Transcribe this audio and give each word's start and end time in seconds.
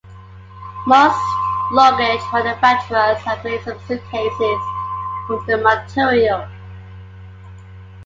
Most 0.87 1.21
luggage 1.73 2.23
manufacturers 2.33 3.19
have 3.19 3.43
made 3.43 3.61
some 3.61 3.77
suitcases 3.87 4.59
from 5.27 5.45
the 5.45 5.59
material. 5.63 6.47